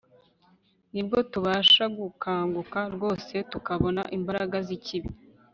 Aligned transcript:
nibwo 0.93 1.17
tubasha 1.31 1.83
gukanguka 1.97 2.79
rwose 2.95 3.33
tukabona 3.51 4.01
imbaraga 4.17 4.57
z'ikibi 4.67 5.09